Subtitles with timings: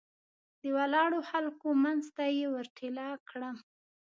[0.61, 3.57] د ولاړو خلکو منځ ته یې ور ټېله کړم.